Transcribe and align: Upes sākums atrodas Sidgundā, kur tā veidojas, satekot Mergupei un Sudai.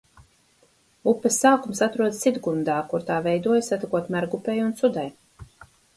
Upes 1.11 1.35
sākums 1.43 1.83
atrodas 1.87 2.23
Sidgundā, 2.27 2.77
kur 2.95 3.07
tā 3.11 3.19
veidojas, 3.29 3.69
satekot 3.75 4.11
Mergupei 4.17 4.57
un 4.71 4.77
Sudai. 4.81 5.07